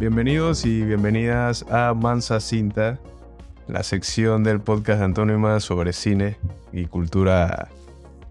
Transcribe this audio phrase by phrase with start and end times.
[0.00, 3.00] Bienvenidos y bienvenidas a Mansa Cinta,
[3.66, 6.36] la sección del podcast Antónima sobre cine
[6.72, 7.68] y cultura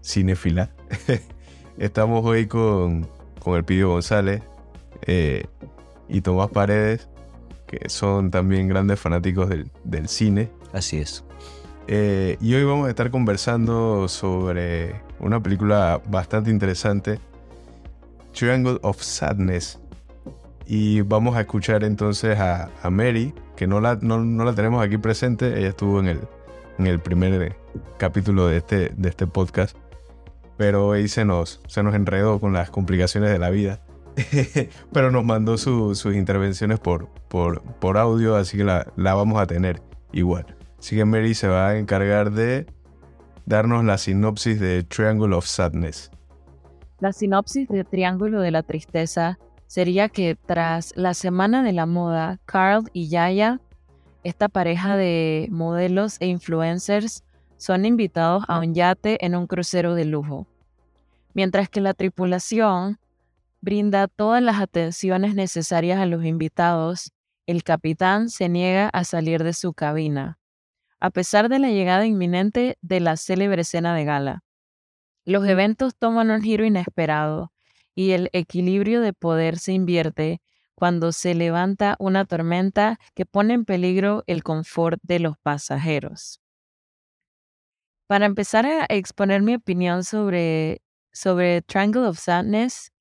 [0.02, 0.70] cinéfila.
[1.76, 3.06] Estamos hoy con,
[3.38, 4.40] con el Pidio González
[5.02, 5.44] eh,
[6.08, 7.06] y Tomás Paredes,
[7.66, 10.48] que son también grandes fanáticos del, del cine.
[10.72, 11.22] Así es.
[11.86, 17.20] Eh, y hoy vamos a estar conversando sobre una película bastante interesante,
[18.32, 19.78] Triangle of Sadness.
[20.70, 24.98] Y vamos a escuchar entonces a, Mary, que no la, no, no la, tenemos aquí
[24.98, 26.20] presente, ella estuvo en el,
[26.78, 27.56] en el primer
[27.96, 29.74] capítulo de este, de este podcast,
[30.58, 33.80] pero ahí se nos, se nos enredó con las complicaciones de la vida.
[34.92, 39.40] pero nos mandó su, sus intervenciones por, por, por audio, así que la, la vamos
[39.40, 39.80] a tener
[40.12, 40.54] igual.
[40.78, 42.66] Así que Mary se va a encargar de
[43.46, 46.10] darnos la sinopsis de Triangle of Sadness.
[47.00, 49.38] La sinopsis de Triángulo de la Tristeza
[49.68, 53.60] sería que tras la semana de la moda, Carl y Yaya,
[54.24, 57.22] esta pareja de modelos e influencers,
[57.56, 60.48] son invitados a un yate en un crucero de lujo.
[61.34, 62.98] Mientras que la tripulación
[63.60, 67.12] brinda todas las atenciones necesarias a los invitados,
[67.46, 70.38] el capitán se niega a salir de su cabina
[71.00, 74.44] a pesar de la llegada inminente de la célebre escena de gala.
[75.24, 77.52] Los eventos toman un giro inesperado
[77.98, 80.40] y el equilibrio de poder se invierte
[80.76, 86.40] cuando se levanta una tormenta que pone en peligro el confort de los pasajeros.
[88.06, 90.80] Para empezar a exponer mi opinión sobre,
[91.12, 92.92] sobre Triangle of Sadness,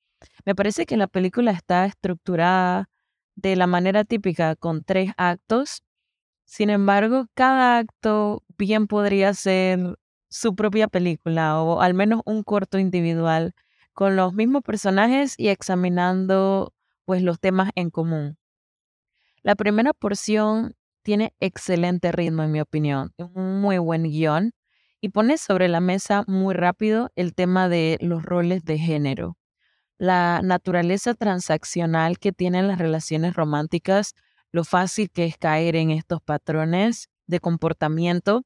[0.45, 2.89] me parece que la película está estructurada
[3.35, 5.83] de la manera típica con tres actos
[6.47, 12.79] sin embargo, cada acto bien podría ser su propia película o al menos un corto
[12.79, 13.53] individual
[13.97, 16.71] con los mismos personajes y examinando
[17.05, 18.37] pues los temas en común.
[19.41, 24.51] La primera porción tiene excelente ritmo en mi opinión, un muy buen guion
[25.01, 29.35] y pone sobre la mesa muy rápido el tema de los roles de género.
[29.97, 34.13] La naturaleza transaccional que tienen las relaciones románticas
[34.51, 38.43] lo fácil que es caer en estos patrones de comportamiento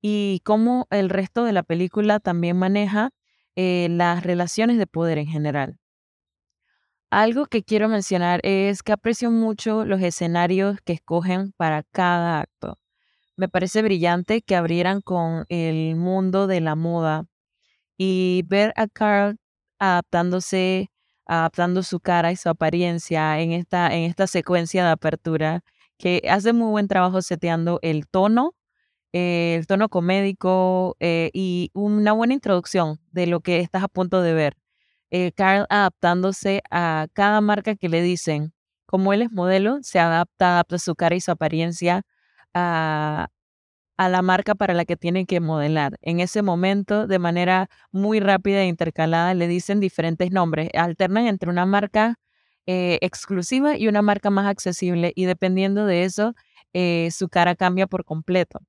[0.00, 3.10] y cómo el resto de la película también maneja
[3.56, 5.78] eh, las relaciones de poder en general.
[7.10, 12.78] Algo que quiero mencionar es que aprecio mucho los escenarios que escogen para cada acto.
[13.36, 17.26] Me parece brillante que abrieran con el mundo de la moda
[17.98, 19.38] y ver a Carl
[19.78, 20.90] adaptándose
[21.26, 25.62] adaptando su cara y su apariencia en esta, en esta secuencia de apertura,
[25.98, 28.54] que hace muy buen trabajo seteando el tono,
[29.12, 34.22] eh, el tono comédico eh, y una buena introducción de lo que estás a punto
[34.22, 34.56] de ver.
[35.34, 38.52] Carl adaptándose a cada marca que le dicen.
[38.86, 42.02] Como él es modelo, se adapta, adapta su cara y su apariencia
[42.52, 43.28] a,
[43.96, 45.96] a la marca para la que tienen que modelar.
[46.02, 50.68] En ese momento, de manera muy rápida e intercalada, le dicen diferentes nombres.
[50.74, 52.16] Alternan entre una marca
[52.66, 56.34] eh, exclusiva y una marca más accesible y dependiendo de eso,
[57.10, 58.60] su cara cambia por completo.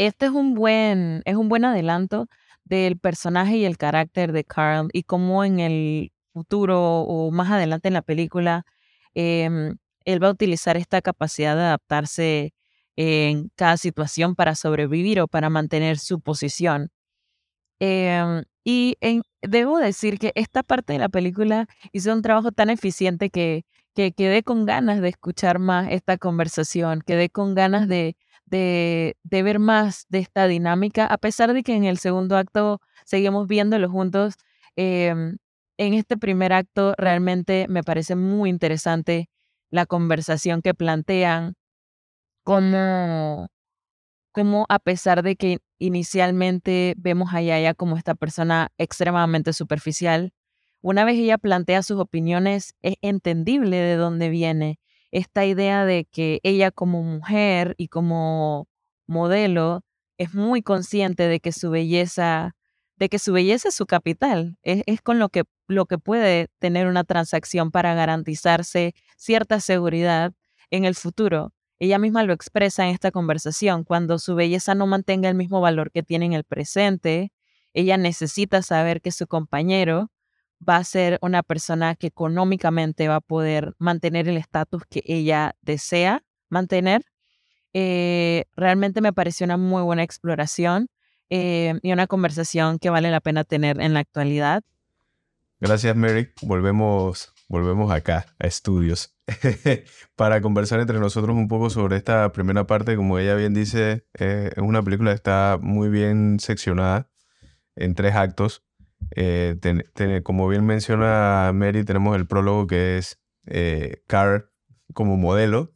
[0.00, 2.26] Este es un buen, es un buen adelanto
[2.64, 7.88] del personaje y el carácter de Carl y cómo en el futuro o más adelante
[7.88, 8.64] en la película
[9.12, 12.54] em, él va a utilizar esta capacidad de adaptarse
[12.96, 16.88] en cada situación para sobrevivir o para mantener su posición.
[17.80, 18.96] Em, y
[19.42, 24.12] debo decir que esta parte de la película hizo un trabajo tan eficiente que, que
[24.12, 28.16] quedé con ganas de escuchar más esta conversación, quedé con ganas de,
[28.50, 33.46] de, ver más de esta dinámica, a pesar de que en el segundo acto seguimos
[33.48, 34.34] viéndolo juntos.
[34.76, 35.38] Em,
[35.78, 39.30] en este primer acto realmente me parece muy interesante
[39.70, 41.54] la conversación que plantean,
[42.44, 43.48] como,
[44.32, 50.32] como a pesar de que inicialmente vemos a Yaya como esta persona extremadamente superficial,
[50.82, 54.78] una vez ella plantea sus opiniones, es entendible de dónde viene
[55.12, 58.68] esta idea de que ella como mujer y como
[59.06, 59.82] modelo
[60.18, 62.54] es muy consciente de que su belleza,
[62.96, 66.86] de que su belleza es su capital, es, con lo que, lo que puede tener
[66.86, 70.32] una transacción para garantizarse cierta seguridad
[70.70, 71.52] en el futuro.
[71.78, 73.84] Ella misma lo expresa en esta conversación.
[73.84, 77.32] Cuando su belleza no mantenga el mismo valor que tiene en el presente,
[77.72, 80.10] ella necesita saber que su compañero
[80.66, 85.56] va a ser una persona que económicamente va a poder mantener el estatus que ella
[85.62, 87.02] desea mantener.
[87.72, 90.88] Eh, realmente me pareció una muy buena exploración
[91.30, 94.62] eh, y una conversación que vale la pena tener en la actualidad.
[95.60, 96.30] Gracias, Mary.
[96.42, 99.16] Volvemos volvemos acá, a estudios,
[100.14, 102.94] para conversar entre nosotros un poco sobre esta primera parte.
[102.94, 107.10] Como ella bien dice, eh, es una película que está muy bien seccionada
[107.74, 108.64] en tres actos.
[109.16, 109.56] Eh,
[110.22, 114.02] como bien menciona Mary, tenemos el prólogo que es eh,
[114.94, 115.72] como modelo.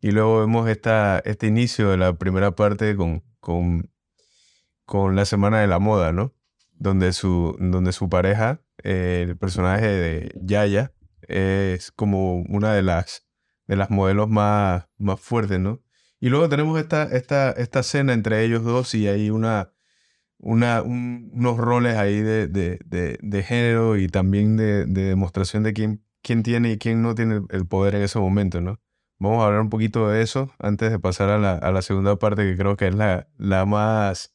[0.00, 3.90] Y luego vemos esta, este inicio de la primera parte con, con,
[4.84, 6.34] con la Semana de la Moda, ¿no?
[6.72, 10.92] Donde su, donde su pareja, el personaje de Yaya,
[11.22, 13.26] es como una de las,
[13.66, 15.82] de las modelos más, más fuertes, ¿no?
[16.18, 19.72] Y luego tenemos esta, esta, esta escena entre ellos dos y hay una,
[20.40, 26.42] una, unos roles ahí de, de, de, género y también de, demostración de quién, quién
[26.42, 28.80] tiene y quién no tiene el poder en ese momento, ¿no?
[29.18, 32.16] Vamos a hablar un poquito de eso antes de pasar a la, a la segunda
[32.16, 34.34] parte que creo que es la, la, más,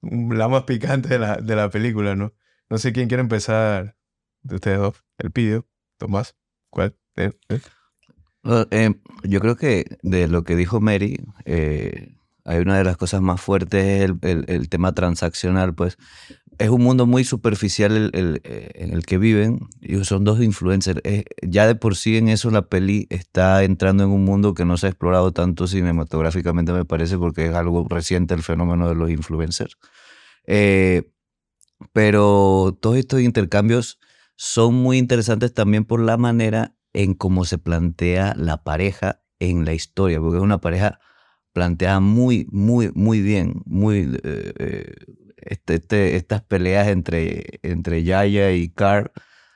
[0.00, 2.32] la más picante de la, de la película, ¿no?
[2.70, 3.96] No sé quién quiere empezar
[4.42, 5.04] de ustedes dos.
[5.18, 5.66] El pido.
[5.98, 6.36] Tomás,
[6.70, 6.96] ¿cuál?
[7.16, 7.32] ¿Eh?
[7.48, 7.60] ¿Eh?
[8.70, 8.94] Eh,
[9.24, 11.18] yo creo que de lo que dijo Mary,
[12.46, 15.98] hay una de las cosas más fuertes, el, el, tema transaccional, pues
[16.58, 21.02] es un mundo muy superficial el, en el que viven y son dos influencers.
[21.42, 24.76] ya de por sí en eso la peli está entrando en un mundo que no
[24.76, 29.10] se ha explorado tanto cinematográficamente, me parece, porque es algo reciente el fenómeno de los
[29.10, 29.76] influencers.
[31.92, 33.98] pero todos estos intercambios
[34.36, 39.74] son muy interesantes también por la manera en cómo se plantea la pareja en la
[39.74, 41.00] historia, porque es una pareja
[41.56, 44.14] planteada muy, muy, muy bien, muy...
[44.22, 44.94] Eh, eh,
[45.38, 49.10] este, este, estas peleas entre, entre Yaya y Carl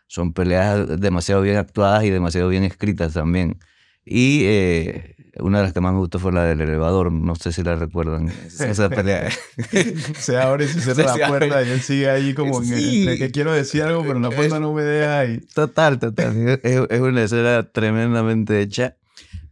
[0.06, 3.58] son peleas demasiado bien actuadas y demasiado bien escritas también.
[4.02, 7.52] Y eh, una de las que más me gustó fue la del elevador, no sé
[7.52, 9.28] si la recuerdan, esa pelea.
[10.18, 13.82] se abre y se cierra la puerta y él sigue ahí como que quiero decir
[13.82, 15.26] algo, pero la puerta no me deja.
[15.26, 15.40] Y...
[15.54, 16.60] Total, total.
[16.62, 18.96] Es, una escena tremendamente hecha.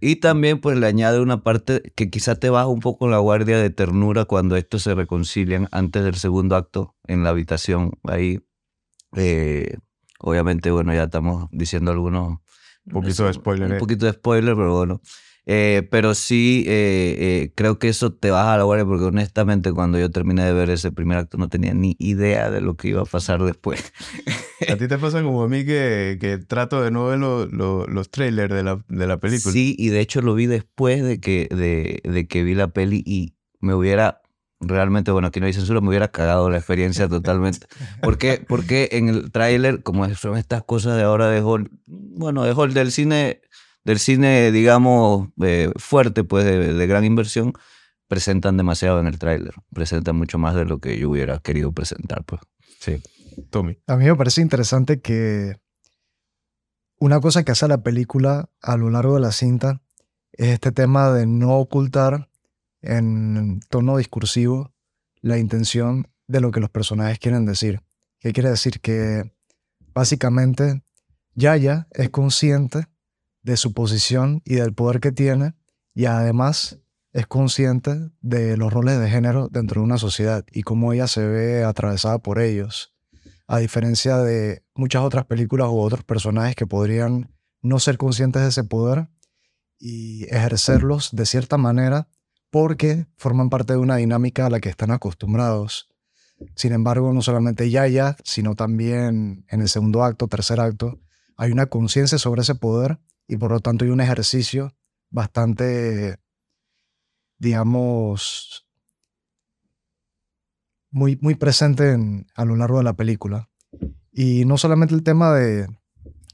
[0.00, 3.58] Y también pues le añade una parte que quizá te baja un poco la guardia
[3.58, 7.92] de ternura cuando estos se reconcilian antes del segundo acto en la habitación.
[8.04, 8.40] Ahí,
[9.16, 9.76] eh,
[10.20, 12.38] obviamente, bueno, ya estamos diciendo algunos
[12.86, 13.66] un poquito de spoiler.
[13.70, 13.78] Un eh.
[13.78, 15.00] poquito de spoiler, pero bueno.
[15.50, 19.98] Eh, pero sí, eh, creo que eso te baja a la guardia porque honestamente cuando
[19.98, 23.00] yo terminé de ver ese primer acto no tenía ni idea de lo que iba
[23.00, 23.94] a pasar después.
[24.68, 28.54] ¿A ti te pasa como a mí que, que trato de no ver los trailers
[28.54, 29.50] de la, de la, película?
[29.50, 33.02] Sí, y de hecho lo vi después de que, de, de que vi la peli
[33.06, 34.20] y me hubiera
[34.60, 37.66] realmente, bueno, aquí no hay censura, me hubiera cagado la experiencia totalmente.
[38.02, 38.44] ¿Por qué?
[38.46, 42.74] Porque en el tráiler, como son estas cosas de ahora de Hall, bueno, de Hall
[42.74, 43.40] del cine,
[43.84, 47.52] del cine, digamos, eh, fuerte, pues, de, gran inversión,
[48.06, 49.54] presentan demasiado en el tráiler.
[49.72, 52.40] Presentan mucho más de lo que yo hubiera querido presentar, pues.
[52.80, 53.02] Sí.
[53.50, 53.78] Tommy.
[53.86, 55.56] A mí me parece interesante que
[56.98, 59.80] una cosa que hace la película a lo largo de la cinta
[60.32, 62.28] es este tema de no ocultar
[62.82, 64.72] en tono discursivo
[65.20, 67.82] la intención de lo que los personajes quieren decir.
[68.20, 68.80] ¿Qué quiere decir?
[68.80, 69.32] Que
[69.94, 70.82] básicamente
[71.34, 72.86] Yaya es consciente
[73.42, 75.54] de su posición y del poder que tiene
[75.94, 76.78] y además
[77.12, 81.26] es consciente de los roles de género dentro de una sociedad y cómo ella se
[81.26, 82.94] ve atravesada por ellos.
[83.46, 88.48] A diferencia de muchas otras películas u otros personajes que podrían no ser conscientes de
[88.48, 89.08] ese poder
[89.78, 92.08] y ejercerlos de cierta manera
[92.50, 95.88] porque forman parte de una dinámica a la que están acostumbrados.
[96.54, 101.00] Sin embargo, no solamente Yaya, sino también en el segundo acto, tercer acto,
[101.36, 104.74] hay una conciencia sobre ese poder y por lo tanto hay un ejercicio
[105.10, 106.18] bastante,
[107.38, 108.66] digamos,
[110.90, 111.96] muy, muy presente
[112.34, 113.50] a lo largo de la película.
[114.10, 115.68] Y no solamente el tema de,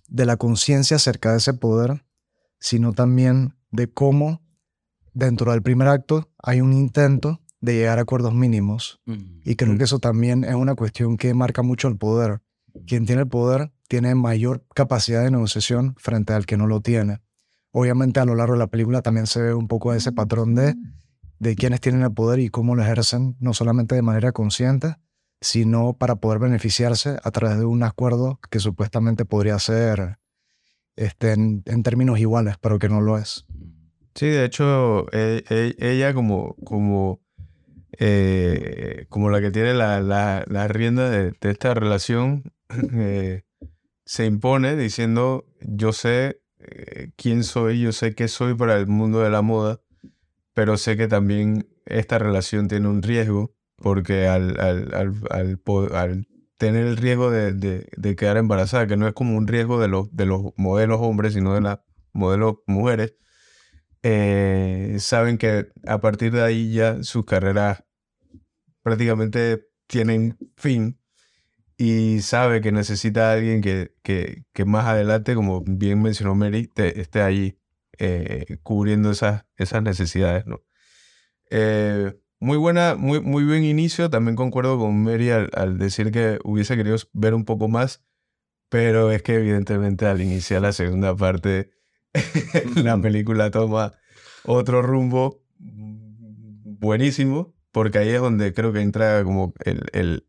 [0.09, 2.05] de la conciencia acerca de ese poder,
[2.61, 4.41] sino también de cómo
[5.13, 9.01] dentro del primer acto hay un intento de llegar a acuerdos mínimos.
[9.45, 12.41] Y creo que eso también es una cuestión que marca mucho el poder.
[12.87, 17.21] Quien tiene el poder tiene mayor capacidad de negociación frente al que no lo tiene.
[17.73, 20.75] Obviamente a lo largo de la película también se ve un poco ese patrón de,
[21.39, 24.97] de quienes tienen el poder y cómo lo ejercen, no solamente de manera consciente,
[25.41, 30.19] sino para poder beneficiarse a través de un acuerdo que supuestamente podría ser
[30.97, 33.45] este, en términos iguales, pero que no lo es.
[34.15, 37.21] Sí, de hecho, e, e, ella como, como,
[37.99, 42.53] eh, como la que tiene la, la, rienda de, esta relación,
[42.93, 43.43] eh,
[44.05, 49.21] se impone diciendo, yo sé eh, quién soy, yo sé qué soy para el mundo
[49.21, 49.81] de la moda,
[50.53, 54.95] pero sé que también esta relación tiene un riesgo, porque al, al,
[55.31, 55.61] al,
[55.93, 60.15] al tener el riesgo de, quedar embarazada, que no es como un riesgo de los,
[60.15, 61.81] de los modelos hombres, sino de las
[62.13, 63.15] modelos mujeres,
[64.03, 67.85] eh, saben que a partir de ahí ya sus carreras
[68.83, 70.99] prácticamente tienen fin
[71.77, 77.23] y sabe que necesita a alguien que, que, más adelante, como bien mencionó Mary, esté
[77.23, 77.59] allí
[77.99, 80.47] eh, cubriendo esas, esas necesidades.
[80.47, 80.63] ¿no?
[81.51, 84.11] Eh, muy buena, muy, muy buen inicio.
[84.11, 88.03] También concuerdo con Mary al, decir que hubiese querido ver un poco más,
[88.69, 91.71] pero es que evidentemente al iniciar la segunda parte,
[92.77, 93.93] la película toma
[94.45, 100.27] otro rumbo buenísimo, porque ahí es donde creo que entra como el,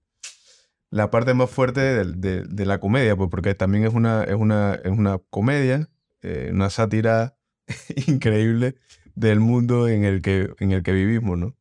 [0.95, 4.91] la parte más fuerte de, la comedia, pues porque también es una, es una, es
[4.91, 5.89] una comedia,
[6.21, 7.35] eh, una sátira
[8.07, 8.75] increíble
[9.13, 11.53] del mundo en el que, en el que vivimos, ¿no?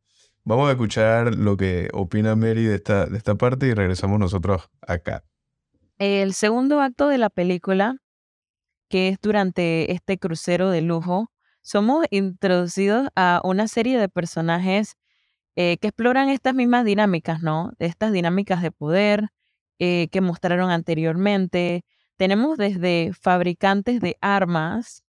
[0.45, 4.71] Vamos a escuchar lo que opina Mary de esta, de esta parte y regresamos nosotros
[4.87, 5.25] acá.
[5.99, 7.97] El segundo acto de la película,
[8.89, 14.95] que es durante este crucero de lujo, somos introducidos a una serie de personajes
[15.57, 17.73] eh, que exploran estas mismas dinámicas, ¿no?
[17.79, 19.29] Estas dinámicas de poder
[19.79, 21.85] eh, que mostraron anteriormente.
[22.17, 25.05] Tenemos desde fabricantes de armas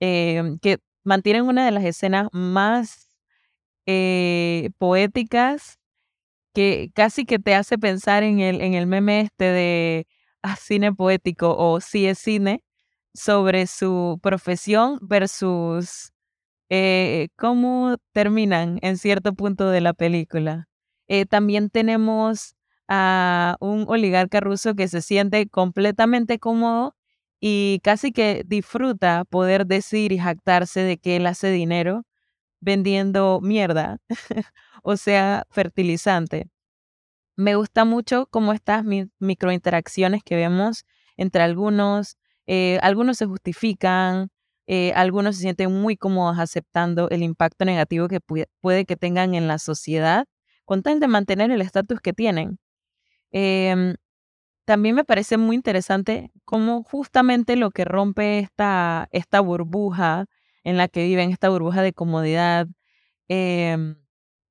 [0.00, 3.02] eh, que mantienen una de las escenas más
[4.78, 5.78] poéticas
[6.56, 10.06] que casi que te hace pensar en el, en el meme este de
[10.42, 12.64] ah, cine poético o si es cine
[13.14, 16.12] sobre su profesión versus
[16.70, 20.68] eh, cómo terminan en cierto punto de la película.
[21.08, 22.56] Eh, también tenemos
[22.88, 26.96] a un oligarca ruso que se siente completamente cómodo
[27.40, 32.04] y casi que disfruta poder decir y jactarse de que él hace dinero
[32.60, 33.98] vendiendo mierda,
[34.82, 36.48] o sea, fertilizante.
[37.36, 38.84] Me gusta mucho cómo estas
[39.18, 40.84] microinteracciones que vemos
[41.16, 44.30] entre algunos, eh, algunos se justifican,
[44.66, 49.46] eh, algunos se sienten muy cómodos aceptando el impacto negativo que puede que tengan en
[49.48, 50.26] la sociedad
[50.64, 52.58] con tal de mantener el estatus que tienen.
[53.32, 53.96] Em,
[54.66, 59.08] también me parece muy interesante cómo justamente lo que rompe esta,
[59.42, 60.26] burbuja
[60.64, 62.66] en la que viven, esta burbuja de comodidad.
[63.28, 63.96] Em,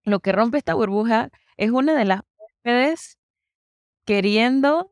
[0.05, 3.17] lo que rompe esta burbuja es una de las huéspedes
[4.05, 4.91] queriendo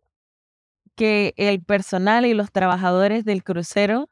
[0.96, 4.10] que el personal y los trabajadores del crucero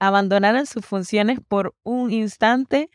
[0.00, 2.90] abandonaran sus funciones por un instante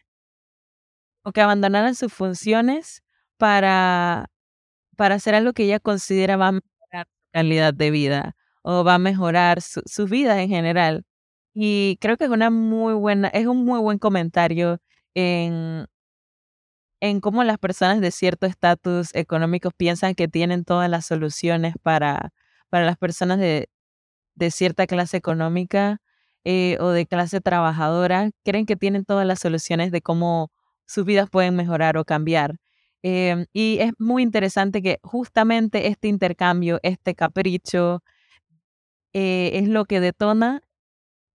[1.23, 3.03] o que abandonaran sus funciones
[3.37, 4.29] para,
[4.97, 8.95] para hacer algo que ella considera va a mejorar su calidad de vida o va
[8.95, 11.05] a mejorar su, su vida en general.
[11.53, 14.79] Y creo que es una muy buena, es un muy buen comentario
[15.15, 15.87] en,
[17.01, 22.31] en cómo las personas de cierto estatus económico piensan que tienen todas las soluciones para,
[22.69, 23.69] para las personas de,
[24.35, 25.99] de cierta clase económica
[26.43, 30.51] eh, o de clase trabajadora, creen que tienen todas las soluciones de cómo
[30.85, 32.57] sus vidas pueden mejorar o cambiar.
[33.03, 38.03] Em, y es muy interesante que justamente este intercambio, este capricho,
[39.13, 40.61] eh, es lo que detona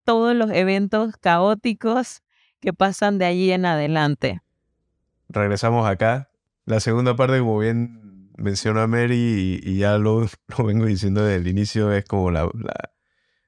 [0.03, 2.23] todos los eventos caóticos
[2.59, 4.41] que pasan de allí en adelante.
[5.29, 6.29] Regresamos acá.
[6.65, 10.21] La segunda parte, como bien menciona Mary, y, ya lo,
[10.57, 12.49] lo, vengo diciendo desde el inicio, es como la,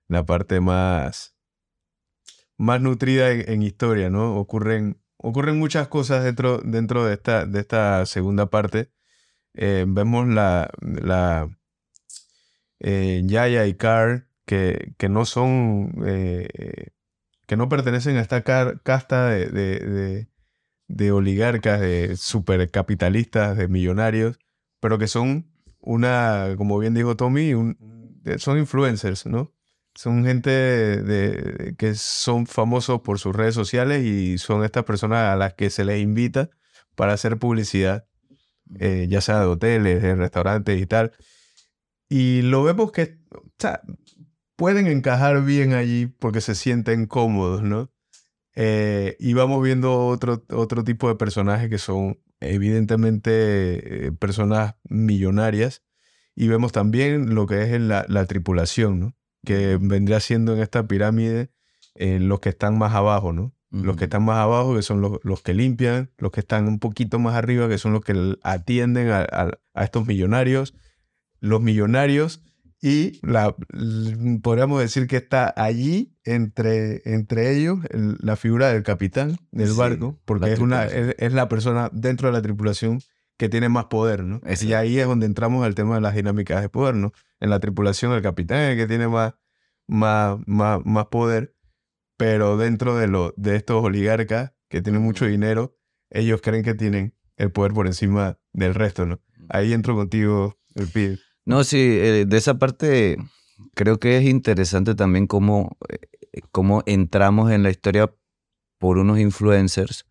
[0.08, 1.36] la, parte más,
[2.60, 4.36] más nutrida en, historia, ¿no?
[4.36, 8.92] Ocurren, ocurren muchas cosas dentro, dentro de, esta, de esta segunda parte.
[9.54, 11.50] Eh, vemos la, la
[12.80, 16.90] eh, Yaya y Carl que, no son, eh,
[17.48, 20.28] que no pertenecen a esta casta de,
[20.88, 24.38] de, oligarcas, de supercapitalistas, de millonarios,
[24.82, 25.50] pero que son
[25.80, 27.54] una, como bien dijo Tommy,
[28.38, 29.54] son influencers, ¿no?
[29.96, 35.36] Son gente de, que son famosos por sus redes sociales y son estas personas a
[35.36, 36.50] las que se les invita
[36.96, 38.06] para hacer publicidad,
[38.80, 41.12] eh, ya sea de hoteles, de restaurantes y tal.
[42.10, 43.20] Y lo vemos que,
[44.56, 47.92] pueden encajar bien allí porque se sienten cómodos, ¿no?
[48.56, 55.84] Eh, y vamos viendo otro, otro tipo de personajes que son evidentemente eh, personas millonarias
[56.36, 59.19] y vemos también lo que es la, la tripulación, ¿no?
[59.46, 61.52] Que vendría siendo en esta pirámide
[61.96, 63.56] eh, los que están más abajo, ¿no?
[63.72, 66.80] Los que están más abajo, que son los, los, que limpian, los que están un
[66.80, 69.28] poquito más arriba, que son los que atienden a,
[69.76, 70.74] a estos millonarios,
[71.40, 72.42] los millonarios
[72.82, 73.56] y la,
[74.42, 80.54] podríamos decir que está allí entre, entre ellos la figura del capitán del barco, porque
[80.54, 83.02] es, una, es, la persona dentro de la tripulación
[83.40, 84.42] que tiene más poder, ¿no?
[84.46, 84.78] Y Exacto.
[84.78, 87.14] ahí es donde entramos al tema de las dinámicas de poder, ¿no?
[87.40, 89.34] En la tripulación el capitán es el que tiene más,
[89.88, 91.56] más, más, más poder,
[92.18, 95.78] pero dentro de, lo, de estos oligarcas que tienen mucho dinero,
[96.10, 99.22] ellos creen que tienen el poder por encima del resto, ¿no?
[99.48, 101.18] Ahí entro contigo, el pibe.
[101.46, 103.16] No, sí, eh, de esa parte
[103.74, 108.14] creo que es interesante también cómo, eh, cómo entramos en la historia
[108.80, 110.06] por unos influencers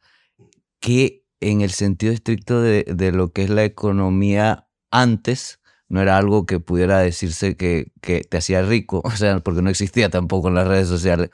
[0.80, 6.18] que en el sentido estricto de, de lo que es la economía antes, no era
[6.18, 10.48] algo que pudiera decirse que, que te hacía rico, o sea, porque no existía tampoco
[10.48, 11.30] en las redes sociales.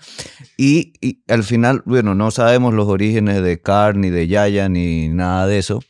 [0.56, 5.08] Y, y al final, bueno, no sabemos los orígenes de Carl, ni de Yaya, ni
[5.08, 5.80] nada de eso,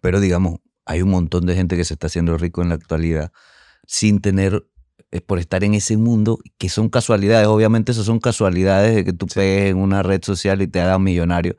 [0.00, 3.32] pero digamos, hay un montón de gente que se está haciendo rico en la actualidad
[3.86, 4.66] sin tener,
[5.10, 7.48] eh, por estar en ese mundo, que son casualidades.
[7.48, 11.00] Obviamente, eso son casualidades de que tú pegues en una red social y te hagas
[11.00, 11.56] millonario.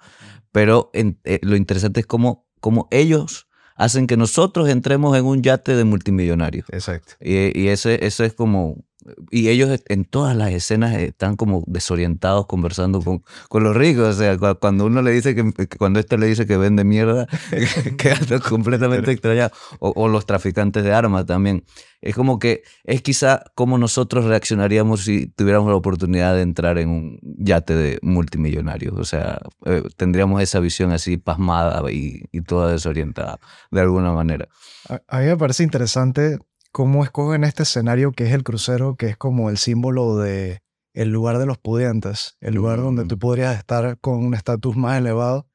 [0.51, 5.41] Pero en- eh, lo interesante es cómo, cómo ellos hacen que nosotros entremos en un
[5.41, 6.65] yate de multimillonarios.
[6.71, 7.13] Exacto.
[7.19, 8.83] Y, y ese, eso es como...
[9.31, 14.15] Y ellos en todas las escenas están como desorientados conversando con, con los ricos.
[14.15, 17.27] O sea, cu- cuando uno le dice que, cuando este le dice que vende mierda,
[17.97, 19.51] queda completamente extrañado.
[19.79, 21.63] O, o los traficantes de armas también.
[22.01, 26.89] Es como que es quizá como nosotros reaccionaríamos si tuviéramos la oportunidad de entrar en
[26.89, 28.93] un yate de multimillonarios.
[28.97, 33.39] O sea, eh, tendríamos esa visión así pasmada y, y toda desorientada
[33.71, 34.47] de alguna manera.
[34.89, 36.39] A, a mí me parece interesante
[36.71, 40.61] cómo escogen este escenario que es el crucero, que es como el símbolo de
[40.93, 44.97] el lugar de los pudientes, el lugar donde tú podrías estar con un estatus más
[44.97, 45.47] elevado.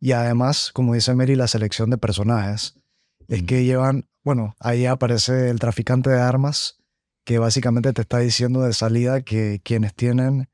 [0.00, 2.78] Y además, como dice Mary, la selección de personajes.
[3.28, 3.46] Es Mm.
[3.46, 6.78] que llevan, bueno, ahí aparece el traficante de armas,
[7.24, 10.48] que básicamente te está diciendo de salida que quienes tienen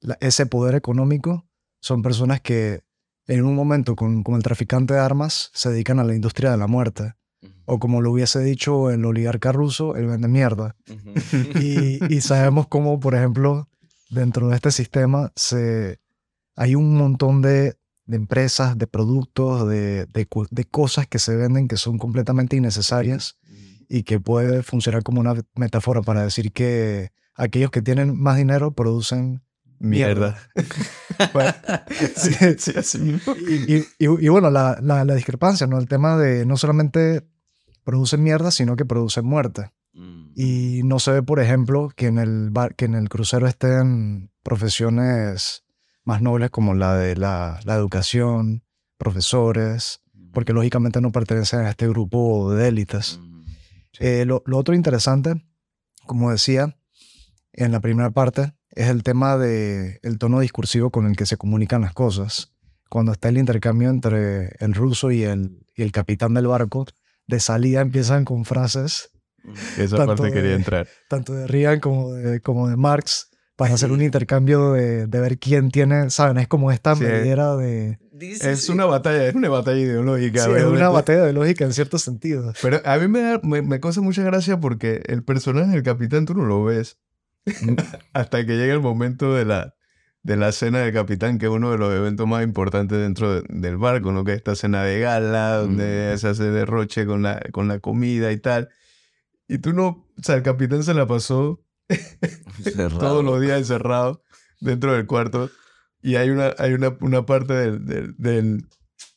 [0.00, 1.46] la- ese poder económico
[1.80, 2.82] son personas que
[3.28, 6.56] en un momento con, con el traficante de armas se dedican a la industria de
[6.56, 7.14] la muerte.
[7.64, 10.76] O como lo hubiese dicho el oligarca ruso, el vende mierda.
[11.60, 13.68] Y, y sabemos cómo, por ejemplo,
[14.10, 16.00] dentro de este sistema se,
[16.56, 21.68] hay un montón de, de empresas, de productos, de, de de cosas que se venden
[21.68, 23.38] que son completamente innecesarias
[23.88, 28.72] y que puede funcionar como una metáfora para decir que aquellos que tienen más dinero
[28.72, 29.42] producen
[29.80, 30.36] Mierda.
[31.32, 31.52] Bueno,
[32.16, 33.34] sí, Sí, así mismo.
[33.36, 35.78] y, y- y- y bueno, la, la- la discrepancia, ¿no?
[35.78, 37.26] El tema de no solamente
[37.84, 39.70] producen mierda, sino que producen muerte.
[40.36, 44.30] Y no se ve, por ejemplo, que en el, bar- que en el crucero estén
[44.44, 45.64] profesiones
[46.04, 48.62] más nobles como la de la, la educación,
[48.96, 50.00] profesores,
[50.32, 53.18] porque lógicamente no pertenecen a este grupo de élites.
[53.98, 55.44] Eh, lo, lo otro interesante,
[56.06, 56.76] como decía
[57.52, 61.36] en la primera parte, es el tema del el tono discursivo con el que se
[61.36, 62.52] comunican las cosas.
[62.90, 66.86] Cuando está el intercambio entre el ruso y el, y el capitán del barco,
[67.26, 69.10] de salida empiezan con frases
[69.78, 70.88] Esa Tanto parte quería de- entrar.
[71.08, 75.38] tanto de Reagan como de, como de Marx para hacer un intercambio de, de ver
[75.38, 76.38] quién tiene, ¿saben?
[76.38, 77.02] Es como esta Sí.
[77.02, 77.98] medida de...
[78.20, 80.44] Es una batalla, es una batalla ideológica.
[80.44, 82.52] Sí, es una batalla de lógica en cierto sentido.
[82.62, 86.24] Pero a mí me, da- me, me causa mucha gracia porque el personaje del capitán
[86.24, 86.98] tú no lo ves
[88.12, 89.74] hasta que llega el momento de la,
[90.22, 93.42] de la cena del capitán, que es uno de los eventos más importantes dentro de-
[93.48, 94.24] del barco, ¿no?
[94.24, 96.18] Que es esta cena de gala, donde Mm.
[96.18, 98.68] se hace derroche con la, con la comida y tal.
[99.48, 101.62] Y tú no, o sea, el capitán se la pasó
[102.98, 104.22] todos los días encerrado
[104.60, 105.50] dentro del cuarto.
[106.02, 108.66] Y hay una, hay una, una parte del, del- del-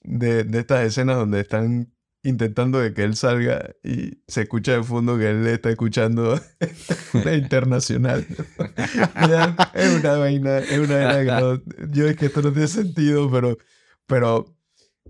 [0.03, 4.83] de, de estas escenas donde están intentando de que él salga y se escucha de
[4.83, 6.39] fondo que él está escuchando
[7.25, 8.25] la internacional.
[9.73, 13.57] Es una vaina, es una vaina que yo es que esto no tiene sentido, pero,
[14.05, 14.55] pero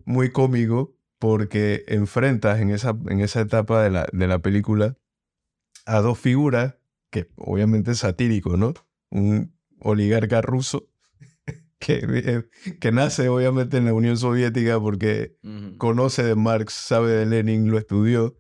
[0.06, 4.98] muy cómico porque enfrentas en esa, en esa etapa de la, de la película
[5.86, 6.76] a dos figuras
[7.10, 8.74] que obviamente es satírico, ¿no?
[9.10, 10.91] Un oligarca ruso
[11.82, 12.44] que, eh,
[12.80, 15.36] que nace obviamente en la Unión Soviética porque
[15.78, 18.38] conoce de Marx, sabe de Lenin, lo estudió.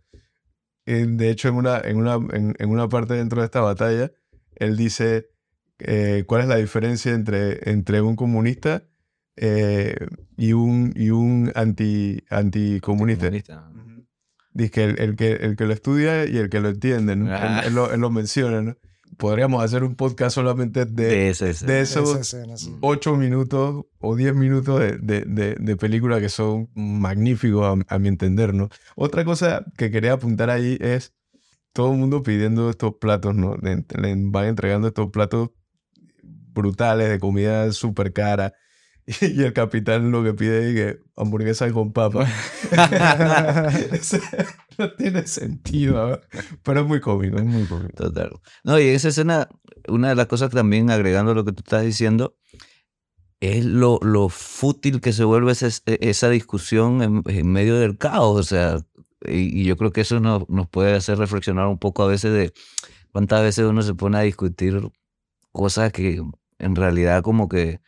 [0.85, 4.11] De hecho, en una, en una, en, en una parte dentro de esta batalla,
[4.55, 5.29] él dice
[5.79, 8.83] eh, cuál es la diferencia entre, entre un comunista
[9.37, 9.95] eh,
[10.37, 13.27] y un, y un anti, anticomunista.
[13.29, 14.05] Ujú.
[14.53, 17.33] Dice que el, el que el que lo estudia y el que lo entiende, ¿no?
[17.33, 17.61] Ah.
[17.61, 18.77] Él, él lo, él lo menciona, ¿no?
[19.17, 21.65] Podríamos hacer un podcast solamente de, De ese, ese.
[21.65, 22.75] de Esa esos escena, sí.
[22.81, 27.99] ocho minutos o diez minutos de, de, de, de película que son magníficos a, a
[27.99, 28.69] mi entender, ¿no?
[28.95, 31.13] Otra cosa que quería apuntar ahí es
[31.73, 33.55] todo el mundo pidiendo estos platos, ¿no?
[33.57, 35.49] Le, le van entregando estos platos
[36.23, 38.53] brutales de comida súper cara
[39.21, 42.27] y el capitán lo que pide es que hamburguesa con papa.
[44.77, 46.21] no tiene sentido,
[46.63, 47.93] pero es muy cómico, es muy cómico.
[47.95, 48.31] Total.
[48.63, 49.49] No, y esa escena,
[49.87, 52.37] una de las cosas también, agregando lo que tú estás diciendo,
[53.39, 58.39] es lo, lo fútil que se vuelve esa, esa discusión en, en, medio del caos.
[58.39, 58.77] O sea,
[59.25, 62.33] y, y yo creo que eso nos, nos puede hacer reflexionar un poco a veces
[62.33, 62.53] de
[63.11, 64.89] cuántas veces uno se pone a discutir
[65.51, 66.21] cosas que
[66.59, 67.81] en realidad como que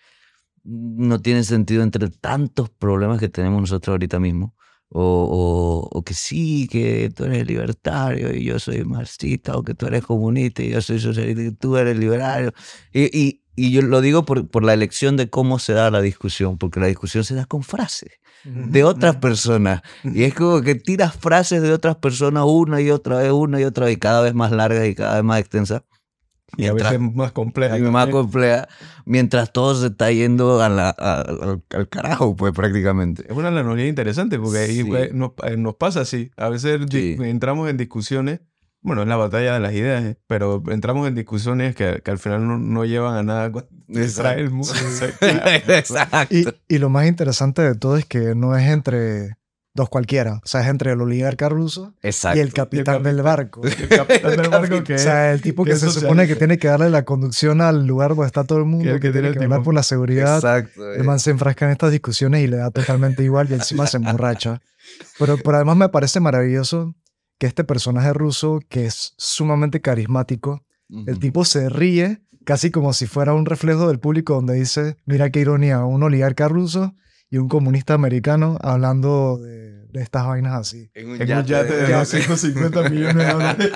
[0.64, 4.56] no tienen sentido entre tantos problemas que tenemos nosotros ahorita mismo.
[4.96, 9.74] O, o, o, que sí, que tú eres libertario y yo soy marxista, o que
[9.74, 12.54] tú eres comunista y yo soy socialista y tú eres liberario.
[12.92, 16.02] Y, y, y yo lo digo por, por, la elección de cómo se da la
[16.02, 18.12] discusión, porque la discusión se da con frases
[18.44, 19.82] de otras personas.
[20.04, 23.64] Y es como que tiras frases de otras personas una y otra vez, una y
[23.64, 25.82] otra vez, cada vez más largas y cada vez más extensas.
[26.58, 27.78] Y a veces más compleja.
[27.78, 28.68] Y más compleja,
[29.06, 33.24] mientras todo se está yendo a la, a, al, al, carajo, pues prácticamente.
[33.28, 34.90] Es una analogía interesante porque ahí sí.
[35.14, 36.32] nos, nos, pasa así.
[36.38, 37.18] A veces sí.
[37.20, 38.42] entramos en discusiones,
[38.82, 40.18] bueno, es la batalla de las ideas, ¿eh?
[40.28, 43.52] pero entramos en discusiones que, que al final no, no, llevan a nada.
[43.88, 44.52] Exacto.
[45.68, 46.36] Exacto.
[46.36, 49.38] Y, y lo más interesante de todo es que no es entre
[49.74, 50.40] dos cualquiera.
[50.44, 52.38] O sea, es entre el oligarca ruso Exacto.
[52.38, 53.62] y el capitán, el del barco.
[53.66, 56.58] El capitán del barco que O sea, el tipo que, que se supone que tiene
[56.58, 59.38] que darle la conducción al lugar donde está todo el mundo, que, que, tiene tiene
[59.38, 60.36] que hablar por la seguridad.
[60.36, 60.94] Exacto.
[60.94, 63.98] El man se enfrasca en estas discusiones y le da totalmente igual y encima se
[63.98, 64.62] emborracha.
[65.18, 66.96] Pero, pero además me parece maravilloso
[67.40, 71.10] que este personaje ruso, que es sumamente carismático, uh -huh.
[71.10, 75.30] el tipo se ríe casi como si fuera un reflejo del público donde dice, mira
[75.30, 76.94] qué ironía, un oligarca ruso
[77.34, 80.92] y un comunista americano hablando de, de estas vainas así.
[80.94, 83.72] En un yate, un yate de, de 250 millones de dólares.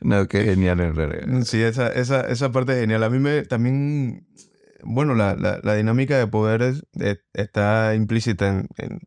[0.00, 1.42] no, qué genial en realidad.
[1.44, 3.02] Sí, esa, esa, esa parte es genial.
[3.02, 4.26] A mí me también,
[4.82, 9.00] bueno, la, la, la dinámica de poder es, es, está implícita en, en,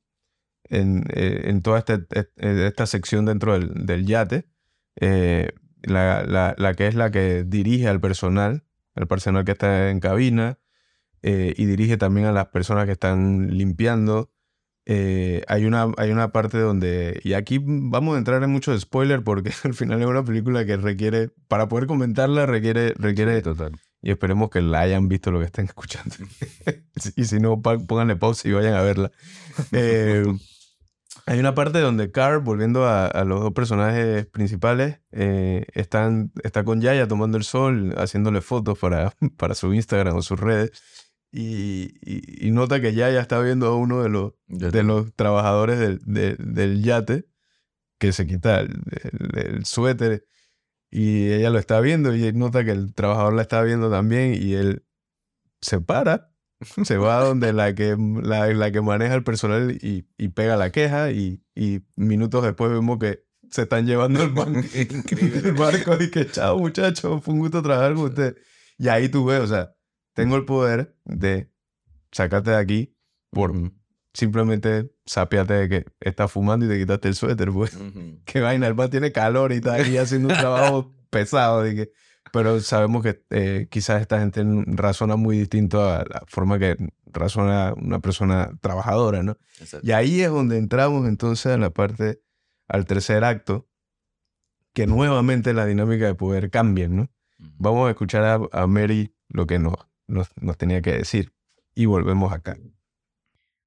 [0.69, 2.05] en, eh, en toda este,
[2.37, 4.45] esta sección dentro del, del yate.
[4.97, 5.49] Eh,
[5.81, 9.99] la, la, la, que es la que dirige al personal, el personal que está en
[9.99, 10.59] cabina,
[11.23, 14.31] eh, y dirige también a las personas que están limpiando.
[14.85, 19.23] Eh, hay, una, hay una parte donde, y aquí vamos a entrar en mucho spoiler
[19.23, 22.93] porque al final es una película que requiere, para poder comentarla, requiere...
[22.97, 23.73] requiere sí, total.
[24.03, 26.15] Y esperemos que la hayan visto lo que estén escuchando.
[27.15, 29.11] y si no, pónganle pausa y vayan a verla.
[29.73, 30.23] Eh,
[31.25, 36.63] hay una parte donde Carl, volviendo a, a los dos personajes principales, eh, están, está
[36.63, 40.71] con Yaya tomando el sol, haciéndole fotos para, para su Instagram o sus redes.
[41.31, 45.79] Y, y, y, nota que Yaya está viendo a uno de los, de los trabajadores
[45.79, 47.25] del, de, del yate
[47.99, 50.25] que se quita el, el, el, suéter
[50.89, 54.55] y ella lo está viendo y nota que el trabajador la está viendo también y
[54.55, 54.85] él
[55.61, 56.31] se para
[56.83, 60.57] se va a donde la que, la, la que maneja el personal y, y pega
[60.57, 64.29] la queja y, y, minutos después vemos que se están llevando el,
[65.45, 68.37] el barco y que chao muchachos, fue un gusto trabajar con usted.
[68.77, 69.73] Y ahí tú ves, o sea,
[70.23, 71.51] tengo el poder de
[72.11, 72.95] sacarte de aquí
[73.31, 73.73] por uh -huh.
[74.13, 77.75] simplemente sapiate de que estás fumando y te quitaste el suéter, pues.
[77.75, 78.21] Uh -huh.
[78.25, 81.63] Qué vaina, el man tiene calor y está ahí haciendo un trabajo pesado.
[81.63, 81.91] De que,
[82.31, 87.73] pero sabemos que eh, quizás esta gente razona muy distinto a la forma que razona
[87.75, 89.37] una persona trabajadora, ¿no?
[89.59, 89.85] Exacto.
[89.87, 92.21] Y ahí es donde entramos entonces a la parte,
[92.67, 93.67] al tercer acto,
[94.73, 97.03] que nuevamente la dinámica de poder cambia, ¿no?
[97.03, 97.05] Uh
[97.43, 97.55] -huh.
[97.57, 99.75] Vamos a escuchar a, a Mary lo que nos,
[100.11, 101.31] nos, tenía que decir
[101.73, 102.57] y volvemos acá.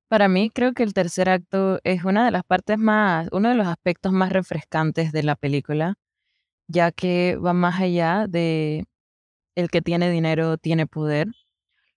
[0.09, 3.55] Para mí creo que el tercer acto es una de las partes más, uno de
[3.55, 5.97] los aspectos más refrescantes de la película
[6.69, 8.85] ya que va más allá de
[9.55, 11.29] el que tiene dinero tiene poder.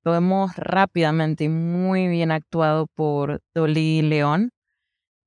[0.03, 4.51] Lo vemos rápidamente y muy bien actuado por Dolly León,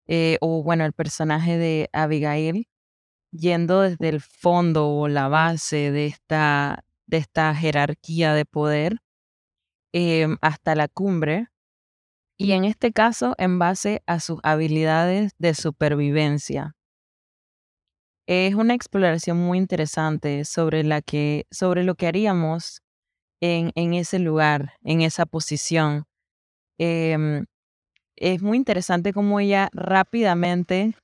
[0.06, 2.68] eh, o bueno, el personaje de Abigail,
[3.32, 8.98] yendo desde el fondo o la base de esta, de esta jerarquía de poder
[9.92, 11.48] eh, hasta la cumbre.
[12.36, 16.74] Y en este caso, en base a sus habilidades de supervivencia
[18.30, 22.80] es una exploración muy interesante sobre, la que, sobre lo que haríamos
[23.40, 26.04] en, en ese lugar, en esa posición.
[26.78, 27.42] Eh,
[28.14, 30.94] es muy interesante cómo ella rápidamente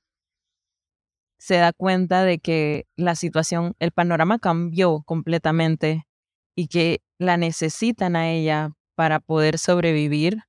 [1.37, 6.07] se da cuenta de que la situación, el panorama cambió completamente
[6.55, 10.39] y que la necesitan a ella para poder sobrevivir,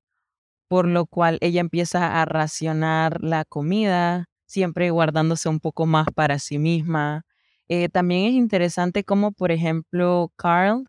[0.69, 6.39] por lo cual ella empieza a racionar la comida, siempre guardándose un poco más para
[6.39, 7.25] sí misma.
[7.69, 10.87] Eh, también es interesante como, por ejemplo, Carl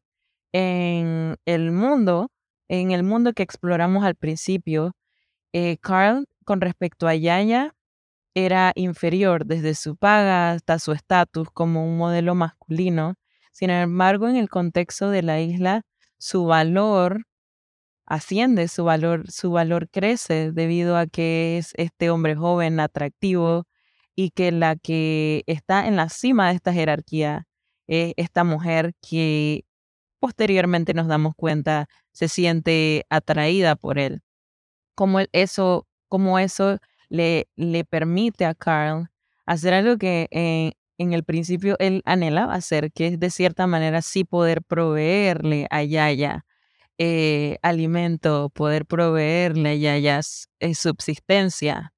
[0.54, 2.30] en el mundo
[2.70, 4.94] en el mundo que exploramos al principio,
[5.54, 7.74] eh, Carl, con respecto a Yaya,
[8.36, 13.16] era inferior desde su paga hasta su estatus como un modelo masculino.
[13.52, 15.82] Sin embargo, en el contexto de la isla,
[16.20, 17.24] su valor
[18.10, 23.68] asciende, su valor, su valor crece debido a que es este hombre joven, atractivo,
[24.16, 27.48] y que la que está en la cima de esta jerarquía
[27.88, 29.64] es esta mujer que
[30.20, 34.22] posteriormente nos damos cuenta se siente atraída por él.
[34.96, 39.08] Como eso, como eso le, le permite a Carl
[39.46, 40.28] hacer algo que
[40.98, 45.84] en el principio él anhelaba hacer, que es de cierta manera sí poder proveerle a
[45.84, 46.46] Yaya
[47.00, 50.20] eh, alimento, poder proveerle a Yaya
[50.60, 51.94] eh, subsistencia.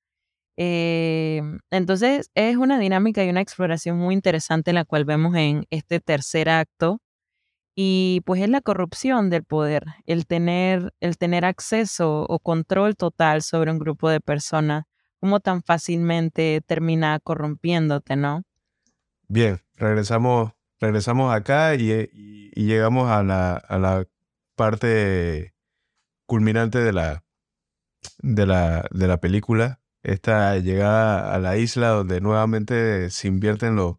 [0.58, 6.50] Entonces es una dinámica y una exploración muy interesante la cual vemos en este tercer
[6.50, 7.02] acto
[7.76, 13.42] y pues es la corrupción del poder, el tener, el tener acceso o control total
[13.42, 14.84] sobre un grupo de personas,
[15.20, 18.44] como tan fácilmente termina corrompiéndote, ¿no?
[19.28, 24.06] Bien, regresamos, regresamos acá y, y, llegamos a la
[24.62, 25.56] parte
[26.28, 27.26] culminante de la,
[28.20, 33.96] de la, de la película, esta llegada a la isla donde nuevamente se invierten los,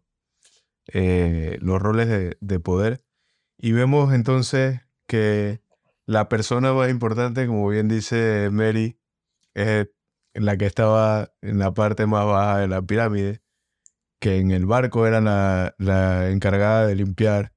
[0.87, 3.03] eh, los roles de, de poder.
[3.57, 5.61] Y vemos entonces que
[6.05, 8.97] la persona más importante, como bien dice Mary,
[9.53, 9.89] es
[10.33, 13.41] la que estaba en la parte más baja de la pirámide,
[14.21, 17.52] que en el barco era la, la encargada de limpiar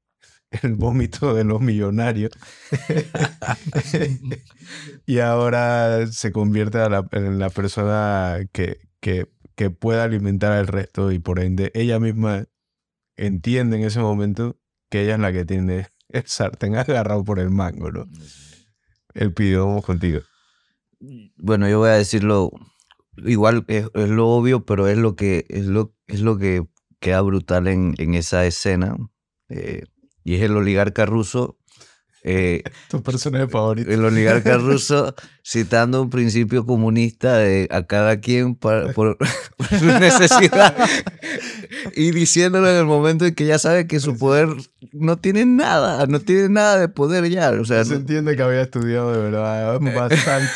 [0.63, 2.33] el vómito de los millonarios.
[5.07, 6.79] y ahora se convierte
[7.13, 12.45] en la persona que, que, que pueda alimentar al resto y por ende ella misma
[13.17, 14.59] entiende en ese momento
[14.91, 18.07] que ella es la que tiene el sartén agarrado por el mango, ¿no?
[19.15, 20.21] El pidió, vamos contigo.
[21.37, 22.51] Bueno, yo voy a decirlo,
[23.17, 26.67] igual es, lo obvio, pero es lo que, es lo, es lo que
[27.01, 28.97] queda brutal en, en esa escena.
[29.49, 29.85] Eh,
[30.27, 31.57] y es el oligarca ruso
[32.29, 33.89] eh, tu personaje favorito.
[33.89, 39.17] El oligarca ruso citando un principio comunista de a cada quien por, por,
[39.79, 40.77] su necesidad
[41.95, 44.49] y diciéndolo en el momento en que ya sabe que su poder
[44.93, 47.53] no tiene nada, no tiene nada de poder ya.
[47.53, 50.51] O sea, se entiende que había estudiado de verdad bastante.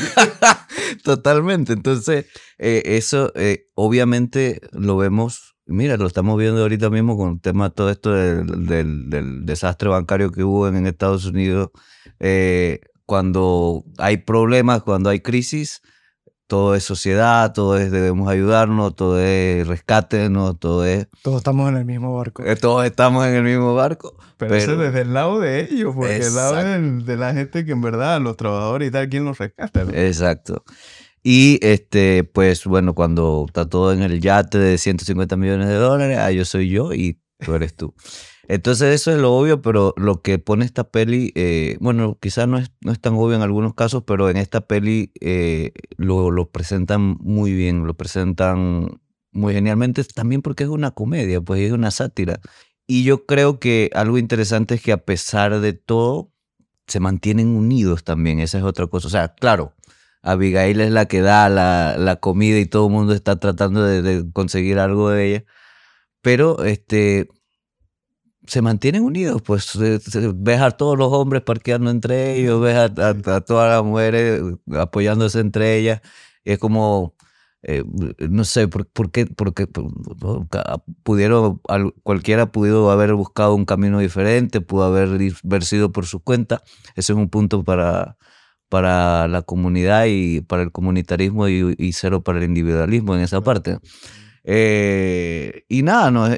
[1.04, 1.74] Totalmente.
[1.74, 2.26] Entonces,
[2.58, 7.70] eh, eso eh, obviamente lo vemos Mira, lo estamos viendo ahorita mismo con el tema
[7.70, 11.70] todo esto del, del, desastre bancario que hubo en, Estados Unidos.
[12.18, 15.80] Eh, cuando hay problemas, cuando hay crisis,
[16.48, 20.56] todo es sociedad, todo es debemos ayudarnos, todo es rescate, ¿no?
[20.56, 21.06] todo es...
[21.22, 22.44] Todos estamos en el mismo barco.
[22.44, 24.16] Eh, todos estamos en el mismo barco.
[24.38, 27.80] Pero, eso desde el lado de ellos, porque el lado de, la gente que en
[27.80, 29.82] verdad, los trabajadores y tal, ¿quién los rescata?
[29.94, 30.64] Exacto.
[31.22, 36.18] Y este, pues bueno, cuando está todo en el yate de 150 millones de dólares,
[36.18, 37.94] ah, yo soy yo y tú eres tú.
[38.48, 42.58] Entonces eso es lo obvio, pero lo que pone esta peli, eh, bueno, quizás no
[42.58, 46.50] es, no es tan obvio en algunos casos, pero en esta peli eh, lo, lo,
[46.50, 51.92] presentan muy bien, lo presentan muy genialmente, también porque es una comedia, pues es una
[51.92, 52.40] sátira.
[52.88, 56.32] Y yo creo que algo interesante es que a pesar de todo,
[56.88, 59.06] se mantienen unidos también, esa es otra cosa.
[59.06, 59.74] O sea, claro,
[60.22, 64.30] Abigail es la que da la, la comida y todo el mundo está tratando de,
[64.32, 65.44] conseguir algo de ella.
[66.22, 67.28] Pero este
[68.46, 73.70] se mantienen unidos, pues ves a todos los hombres parqueando entre ellos, ves a, todas
[73.70, 74.42] las mujeres
[74.76, 76.00] apoyándose entre ellas.
[76.44, 77.14] es como,
[77.62, 77.84] eh,
[78.28, 79.26] no sé, ¿por, qué?
[79.26, 79.68] Porque
[81.04, 81.60] pudieron,
[82.02, 85.10] cualquiera pudo haber buscado un camino diferente, pudo haber,
[85.44, 86.62] haber sido por su cuenta.
[86.96, 88.16] Ese es un punto para,
[88.70, 93.78] para la comunidad y para el comunitarismo y, cero para el individualismo en esa parte.
[94.44, 96.28] Eh, y nada, no,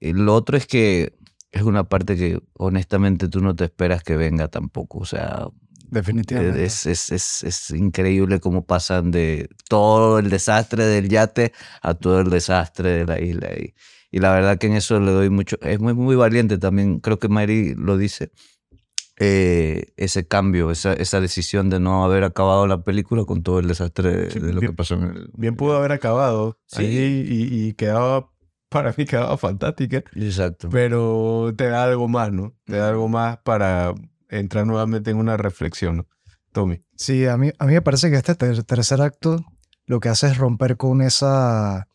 [0.00, 1.12] lo otro es que
[1.52, 4.98] es una parte que honestamente tú no te esperas que venga tampoco.
[4.98, 5.48] O sea,
[5.90, 6.64] Definitivamente.
[6.64, 12.20] Es, es, es, es, increíble cómo pasan de todo el desastre del yate a todo
[12.20, 13.48] el desastre de la isla.
[13.56, 13.74] Y,
[14.10, 15.56] y la verdad que en eso le doy mucho.
[15.62, 17.00] Es muy, muy valiente también.
[17.00, 18.30] Creo que Mary lo dice.
[19.20, 23.66] Eh, ese cambio, esa, esa, decisión de no haber acabado la película con todo el
[23.66, 25.30] desastre de lo que pasó en el...
[25.36, 26.84] Bien pudo haber acabado sí.
[26.86, 28.30] y, quedaba,
[28.68, 30.04] para mí quedaba fantástica.
[30.14, 30.68] Exacto.
[30.70, 32.54] Pero te da algo más, ¿no?
[32.64, 33.92] Te da algo más para
[34.28, 36.06] entrar nuevamente en una reflexión, ¿no?
[36.52, 36.84] Tommy.
[36.94, 39.44] Sí, a mí, a mí me parece que este tercer acto
[39.86, 41.88] lo que hace es romper con esa,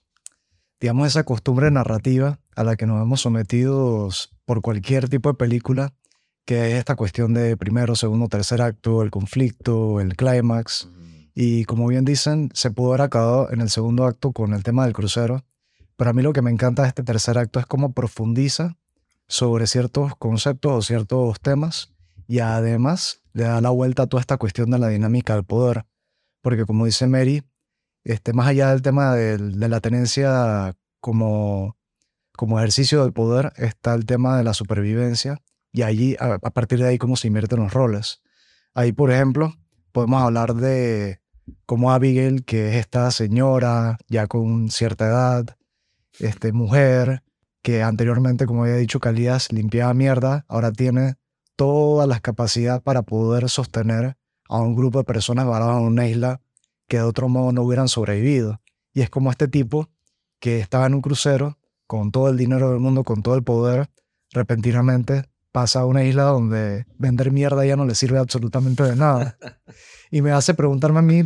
[0.82, 4.10] digamos, esa costumbre narrativa a la que nos hemos sometido
[4.46, 5.94] por cualquier tipo de película
[6.46, 10.90] que es esta cuestión de primero, segundo, tercer acto, el conflicto, el clímax.
[11.34, 14.84] Y como bien dicen, se pudo haber acabado en el segundo acto con el tema
[14.84, 15.44] del crucero.
[15.96, 18.78] Pero a mí lo que me encanta de este tercer acto es cómo profundiza
[19.28, 21.94] sobre ciertos conceptos o ciertos temas
[22.28, 25.86] y además le da la vuelta a toda esta cuestión de la dinámica del poder.
[26.42, 27.44] Porque como dice Mary,
[28.04, 31.78] este, más allá del tema de, la tenencia como,
[32.34, 35.42] como ejercicio del poder, está el tema de la supervivencia
[35.74, 38.22] y allí, a, partir de ahí, cómo se invierten los roles.
[38.76, 39.56] Ahí, por ejemplo,
[39.92, 41.20] podemos hablar de
[41.66, 45.58] cómo Abigail, que es esta señora ya con cierta edad,
[46.20, 47.24] este, mujer,
[47.64, 51.16] que anteriormente, como había dicho, Calías limpiaba mierda, ahora tiene
[51.56, 54.16] todas las capacidades para poder sostener
[54.50, 56.40] a un grupo de personas varadas en una isla
[56.88, 58.62] que de otro modo no hubieran sobrevivido.
[58.94, 59.90] Y es como este tipo
[60.40, 61.58] que estaba en un crucero
[61.88, 63.90] con todo el dinero del mundo, con todo el poder,
[64.32, 69.38] repentinamente pasa a una isla donde vender mierda ya no le sirve absolutamente de nada.
[70.12, 71.24] Y me hace preguntarme a mí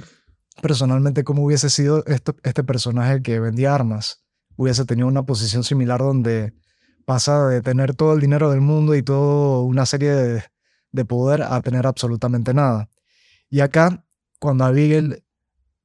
[0.62, 4.24] personalmente cómo hubiese sido este, este personaje que vendía armas.
[4.56, 6.54] Hubiese tenido una posición similar donde
[7.04, 10.44] pasa de tener todo el dinero del mundo y toda una serie de,
[10.94, 12.90] de poder a tener absolutamente nada.
[13.50, 14.06] Y acá,
[14.40, 15.22] cuando Abigail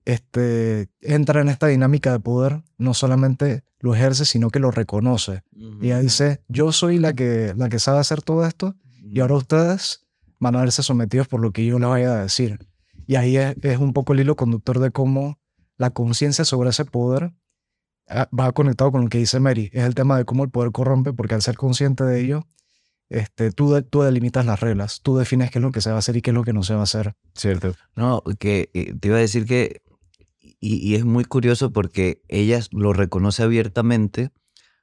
[0.05, 5.43] este, entra en esta dinámica de poder, no solamente lo ejerce, sino que lo reconoce.
[5.53, 9.35] Y ella dice, yo soy la que, la que sabe hacer todo esto y ahora
[9.35, 10.07] ustedes
[10.39, 12.59] van a verse sometidos por lo que yo les vaya a decir.
[13.07, 15.39] Y ahí es, un poco el hilo conductor de cómo
[15.77, 17.33] la conciencia sobre ese poder
[18.09, 19.71] ah, va conectado con lo que dice Mary.
[19.73, 22.47] Es el tema de cómo el poder corrompe, porque al ser consciente de ello,
[23.09, 25.99] este, tú, tú delimitas las reglas, tú defines qué es lo que se va a
[25.99, 27.15] hacer y qué es lo que no se va a hacer.
[27.35, 27.75] Cierto.
[27.95, 29.82] No, que eh, te iba a decir que
[30.43, 34.31] y, es muy curioso porque ella lo reconoce abiertamente,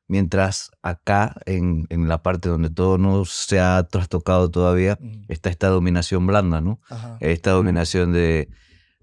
[0.07, 5.67] mientras acá, en, en, la parte donde todo no se ha trastocado todavía, está esta
[5.67, 6.79] dominación blanda, ¿no?
[7.19, 8.49] Esta dominación de,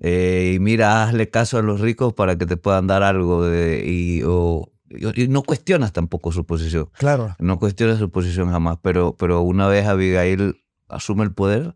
[0.01, 4.23] eh, mira, hazle caso a los ricos para que te puedan dar algo, de, y,
[4.25, 6.91] o, y no cuestionas tampoco su posición.
[6.99, 7.35] Claro.
[7.39, 11.75] No cuestionas su posición jamás, pero, pero una vez Abigail asume el poder,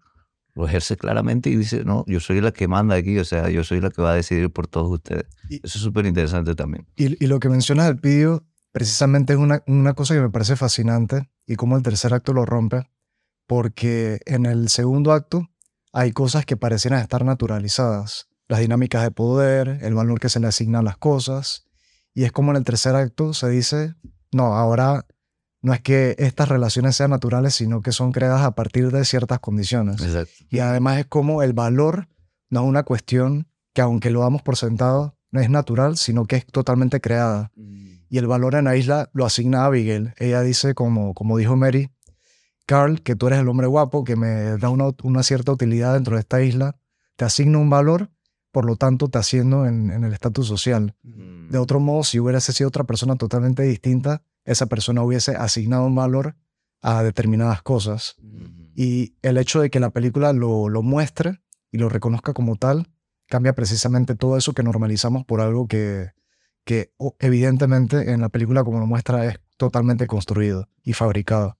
[0.61, 3.65] lo ejerce claramente y dice, no, yo soy la que manda aquí, o sea, yo
[3.65, 5.25] soy la que va a decidir por todos ustedes.
[5.49, 6.87] Eso es súper interesante también.
[6.97, 11.31] Y, lo que mencionas del pidio, precisamente es una, una cosa que me parece fascinante
[11.47, 12.91] y cómo el tercer acto lo rompe,
[13.47, 15.49] porque en el segundo acto
[15.93, 20.47] hay cosas que parecieran estar naturalizadas, las dinámicas de poder, el valor que se le
[20.47, 21.67] asigna a las cosas,
[22.13, 23.95] y es como en el tercer acto se dice,
[24.31, 25.07] no, ahora
[25.63, 29.41] no es que estas relaciones sean naturales, sino que son creadas a partir de ciertas
[29.41, 30.01] condiciones.
[30.49, 32.09] Y además es como el valor
[32.49, 36.37] no es una cuestión que aunque lo damos por sentado, no es natural, sino que
[36.37, 37.53] es totalmente creada.
[37.55, 37.91] Mm.
[38.09, 40.13] Y el valor en la isla lo asigna a Abigail.
[40.19, 41.91] Ella dice, como, como dijo Mary,
[42.67, 46.17] Carl, que tú eres el hombre guapo, que me da una, una cierta utilidad dentro
[46.17, 46.77] de esta isla,
[47.15, 48.11] te asigna un valor,
[48.51, 50.97] por lo tanto te haciendo en, en el estatus social.
[51.05, 51.63] De mm.
[51.63, 56.37] otro modo, si hubiese sido otra persona totalmente distinta, esa persona hubiese asignado un valor
[56.83, 58.17] a determinadas cosas.
[58.75, 62.89] Y el hecho de que la película lo, lo muestre y lo reconozca como tal,
[63.27, 66.13] cambia precisamente todo eso que normalizamos por algo que,
[66.65, 71.57] que evidentemente en la película como lo muestra es totalmente construido y fabricado.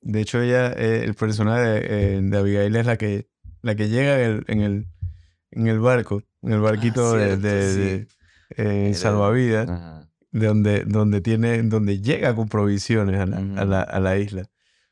[0.00, 3.28] De hecho, ella, eh, el personaje de, eh, Abigail es la que,
[3.62, 4.86] la que llega en el,
[5.50, 8.06] en el, barco, en el barquito ah, de,
[8.56, 9.68] eh, salvavidas
[10.30, 14.50] de donde, donde, tiene, donde llega con provisiones a la, a, la, isla.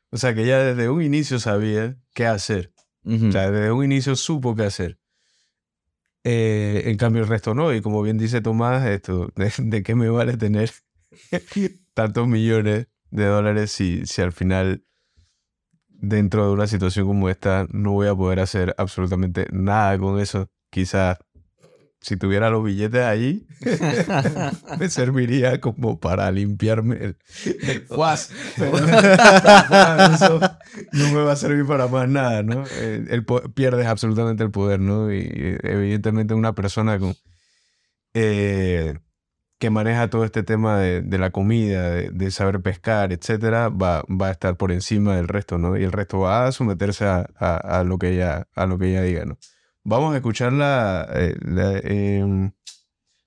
[0.09, 2.73] O sea que ella desde un inicio sabía qué hacer.
[3.05, 4.99] O sea, desde un inicio supo qué hacer.
[6.29, 7.73] Eh, en cambio, el resto no.
[7.73, 10.71] Y como bien dice Tomás, esto, ¿de, qué me vale tener
[11.93, 14.83] tantos millones de dólares si, si al final,
[15.87, 20.49] dentro de una situación como esta, no voy a poder hacer absolutamente nada con eso?
[20.69, 21.17] Quizás
[22.01, 23.47] si tuviera los billetes ahí,
[24.79, 27.17] me serviría como para limpiarme el,
[30.91, 32.63] no me va a servir para más nada, ¿no?
[32.79, 35.11] Eh, el, pierdes absolutamente el poder, ¿no?
[35.11, 37.15] Y evidentemente una persona con,
[38.13, 38.99] eh,
[39.59, 44.31] que maneja todo este tema de, la comida, de, saber pescar, etcétera, va, va a
[44.31, 45.77] estar por encima del resto, ¿no?
[45.77, 49.01] Y el resto va a someterse a, a lo, que ella, a lo que ella
[49.01, 49.37] diga, ¿no?
[49.89, 51.33] Vamos a escuchar la, eh,
[51.85, 52.51] em,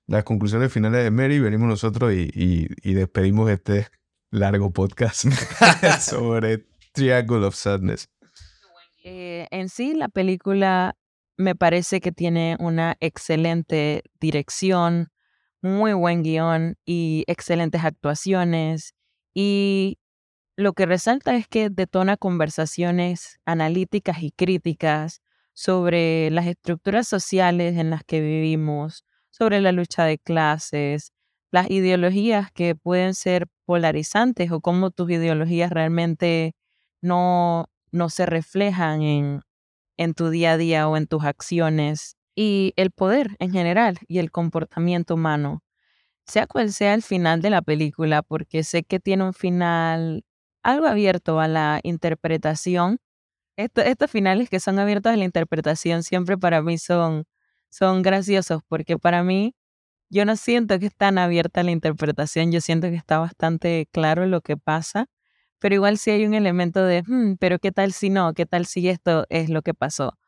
[0.07, 3.87] las conclusiones finales de Mary, venimos nosotros y, despedimos este
[4.31, 5.25] largo podcast
[6.01, 8.11] sobre Triangle of Sadness.
[9.03, 10.99] Eh, en sí, la película
[11.39, 15.09] me parece que tiene una excelente dirección,
[15.63, 18.93] muy buen guion y excelentes actuaciones.
[19.33, 19.99] Y
[20.57, 25.23] lo que resalta es que detona conversaciones analíticas y críticas
[25.61, 31.13] sobre las estructuras sociales en las que vivimos, sobre la lucha de clases,
[31.53, 36.55] las ideologías que pueden ser polarizantes o cómo tus ideologías realmente
[37.03, 39.43] no, no se reflejan en,
[39.99, 44.17] en tu día a día o en tus acciones y el poder en general y
[44.19, 45.63] el comportamiento humano,
[46.27, 50.25] sea cual sea el final de la película, porque sé que tiene un final
[50.63, 52.99] algo abierto a la interpretación.
[53.65, 57.25] Estos finales que son abiertos a la interpretación siempre para mí son,
[57.69, 59.55] son graciosos, porque para mí
[60.11, 64.27] yo no siento que es tan abierta la interpretación, yo siento que está bastante claro
[64.27, 65.07] lo que pasa,
[65.61, 68.35] pero igual sí hay un elemento de, hmm, pero ¿qué tal si no?
[68.35, 70.19] ¿Qué tal si esto es lo que pasó?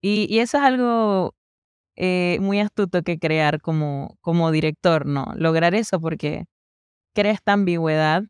[0.00, 1.34] Y, eso es algo
[1.96, 5.32] eh, muy astuto que crear como, como director, ¿no?
[5.36, 6.46] Lograr eso porque
[7.14, 8.24] crea esta ambigüedad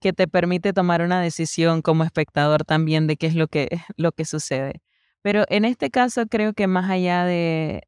[0.00, 4.12] que te permite tomar una decisión como espectador también de qué es lo que, lo
[4.12, 4.82] que sucede.
[5.22, 7.82] Pero en este caso creo que más allá de,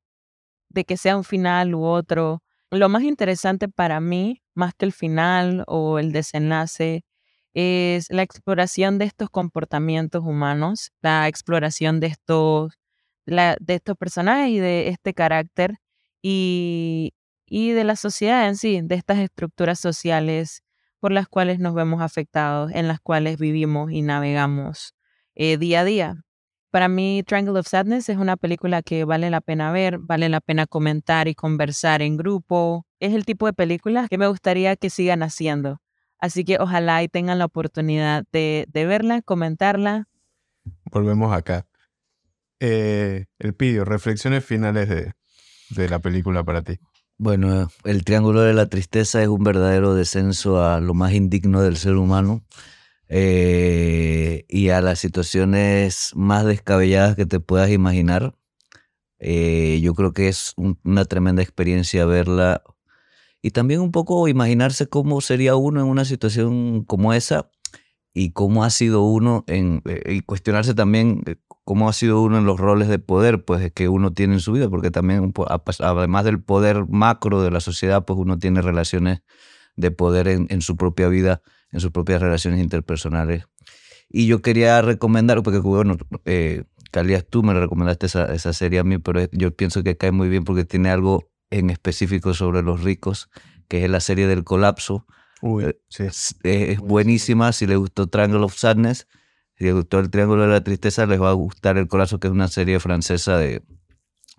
[0.68, 4.92] de que sea un final u otro, lo más interesante para mí, más que el
[4.92, 7.04] final o el desenlace,
[7.54, 12.72] es la exploración de estos comportamientos humanos, la exploración de estos,
[13.26, 15.76] de estos personajes y de este carácter
[16.22, 17.12] y,
[17.46, 20.62] y de la sociedad en sí, de estas estructuras sociales
[21.02, 24.94] por las cuales nos vemos afectados, en las cuales vivimos y navegamos
[25.34, 26.24] eh, día a día.
[26.70, 30.40] Para mí, Triangle of Sadness es una película que vale la pena ver, vale la
[30.40, 32.86] pena comentar y conversar en grupo.
[33.00, 35.80] Es el tipo de películas que me gustaría que sigan haciendo.
[36.20, 40.06] Así que ojalá y tengan la oportunidad de, verla, comentarla.
[40.84, 41.66] Volvemos acá.
[42.60, 45.14] Eh, el pidio, reflexiones finales de,
[45.70, 46.78] de la película para ti.
[47.24, 51.76] Bueno, el Triángulo de la Tristeza es un verdadero descenso a lo más indigno del
[51.76, 52.42] ser humano.
[53.08, 58.34] Eh, y a las situaciones más descabelladas que te puedas imaginar.
[59.20, 62.64] Eh, yo creo que es una tremenda experiencia verla
[63.40, 67.52] y también un poco imaginarse cómo sería uno en una situación como esa
[68.14, 71.22] y cómo ha sido uno en eh, y cuestionarse también
[71.64, 74.52] cómo ha sido uno en los roles de poder pues que uno tiene en su
[74.52, 75.32] vida porque también
[75.80, 79.22] además del poder macro de la sociedad pues uno tiene relaciones
[79.76, 81.42] de poder en, en su propia vida
[81.72, 83.44] en sus propias relaciones interpersonales.
[84.08, 85.96] Y yo quería recomendar, porque bueno,
[86.26, 90.12] eh, Calías, tú me recomendaste esa, esa serie a mí, pero yo pienso que cae
[90.12, 93.30] muy bien porque tiene algo en específico sobre los ricos,
[93.68, 95.06] que es la serie del colapso.
[95.42, 96.04] Uy, eh, sí.
[96.44, 99.08] es, buenísima, si les gustó Triangle of Sadness,
[99.56, 102.28] si les gustó el Triángulo de la Tristeza, les va a gustar El Colapso, que
[102.28, 103.62] es una serie francesa de,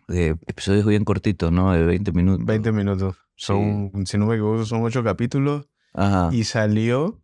[0.07, 1.73] de episodios bien cortitos, ¿no?
[1.73, 2.45] De 20 minutos.
[2.45, 3.17] 20 minutos.
[3.35, 5.67] Son, si no me equivoco, son ocho capítulos.
[5.93, 6.29] Ajá.
[6.31, 7.21] Y salió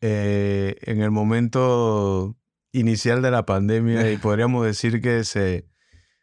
[0.00, 2.36] eh, en el momento
[2.72, 5.66] inicial de la pandemia y podríamos decir que se,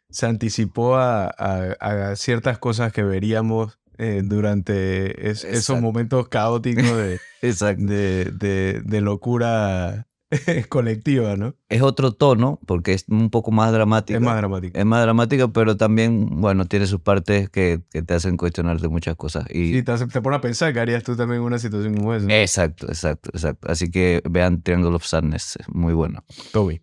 [0.08, 7.20] se anticipó a, a, ciertas cosas que veríamos eh, durante esos momentos caóticos de,
[7.76, 10.06] de, de, de, locura
[10.68, 11.54] colectiva, ¿no?
[11.68, 14.18] Es otro tono, porque es un poco más dramática.
[14.18, 14.78] Es más dramática.
[14.78, 19.16] Es más dramática, pero también, bueno, tiene sus partes que, que te hacen cuestionarte muchas
[19.16, 19.44] cosas.
[19.50, 19.72] Y...
[19.72, 22.26] Sí, te, te pone a pensar que harías tú también en una situación como esa.
[22.30, 23.70] Exacto, exacto, exacto.
[23.70, 26.24] Así que vean Triangle of Sadness, es muy bueno.
[26.52, 26.82] Toby.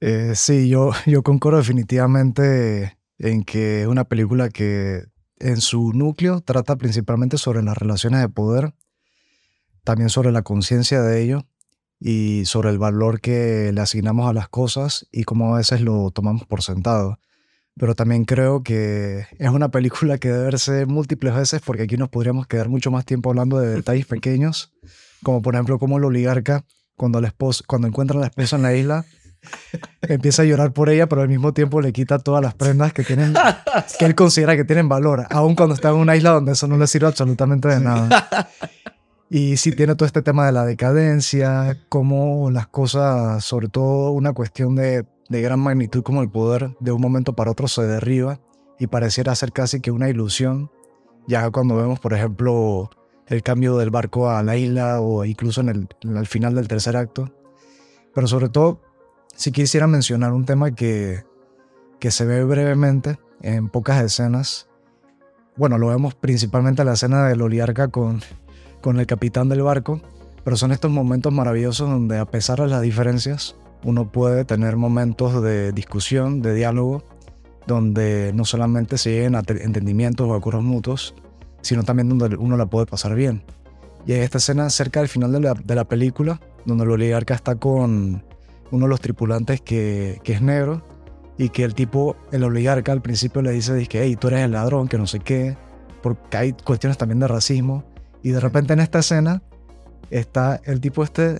[0.00, 5.04] Eh, sí, yo, yo concuerdo definitivamente en que es una película que
[5.40, 8.74] en su núcleo trata principalmente sobre las relaciones de poder,
[9.84, 11.46] también sobre la conciencia de ello
[11.98, 16.10] y sobre el valor que le asignamos a las cosas y cómo a veces lo
[16.10, 17.18] tomamos por sentado.
[17.76, 22.08] Pero también creo que es una película que debe verse múltiples veces porque aquí nos
[22.08, 24.72] podríamos quedar mucho más tiempo hablando de detalles pequeños,
[25.22, 26.64] como por ejemplo cómo el oligarca,
[26.96, 29.04] cuando, el esposo, cuando encuentra a la esposa en la isla,
[30.02, 33.04] empieza a llorar por ella, pero al mismo tiempo le quita todas las prendas que,
[33.04, 33.34] tienen,
[33.98, 36.76] que él considera que tienen valor, aun cuando está en una isla donde eso no
[36.76, 38.48] le sirve absolutamente de nada.
[39.32, 44.32] Y sí tiene todo este tema de la decadencia, cómo las cosas, sobre todo una
[44.32, 48.40] cuestión de, de gran magnitud como el poder, de un momento para otro se derriba
[48.80, 50.70] y pareciera ser casi que una ilusión.
[51.28, 52.90] Ya cuando vemos, por ejemplo,
[53.28, 56.96] el cambio del barco a la isla o incluso en el, al final del tercer
[56.96, 57.32] acto.
[58.12, 58.80] Pero sobre todo,
[59.40, 61.24] si quisiera mencionar un tema que,
[61.98, 64.68] que se ve brevemente en pocas escenas.
[65.56, 68.20] Bueno, lo vemos principalmente en la escena del oligarca con
[68.80, 70.00] con el capitán del barco,
[70.44, 75.42] pero son estos momentos maravillosos donde a pesar de las diferencias, uno puede tener momentos
[75.42, 77.02] de discusión, de diálogo,
[77.66, 81.14] donde no solamente se lleguen a entendimientos o acuerdos mutuos,
[81.62, 83.42] sino también donde uno la puede pasar bien.
[84.06, 87.34] Y hay esta escena cerca del final de la, de la película, donde el oligarca
[87.34, 88.24] está con
[88.70, 90.82] uno de los tripulantes que, que es negro
[91.38, 94.52] y que el tipo, el oligarca al principio le dice, que hey, tú eres el
[94.52, 95.56] ladrón, que no sé qué,
[96.02, 97.84] porque hay cuestiones también de racismo.
[98.22, 99.42] Y de repente en esta escena
[100.10, 101.38] está el tipo este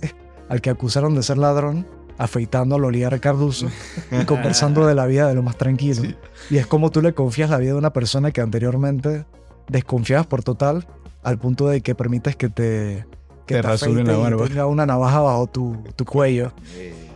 [0.49, 1.85] al que acusaron de ser ladrón,
[2.17, 3.67] afeitando al oligarca ruso
[4.11, 6.01] y conversando de la vida de lo más tranquilo.
[6.49, 9.25] Y es como tú le confías la vida de una persona que anteriormente
[9.69, 10.87] desconfiabas por total,
[11.23, 13.05] al punto de que permites que te,
[13.51, 14.47] que Te rasuren la afeite y barba.
[14.47, 16.51] tenga una navaja bajo tu, tu cuello.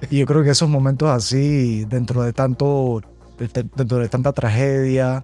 [0.09, 3.01] Y yo creo que esos momentos así, dentro de tanto,
[3.37, 5.23] de- de- dentro de tanta tragedia,